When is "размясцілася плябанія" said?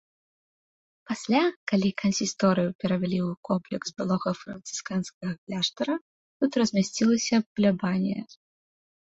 6.63-8.21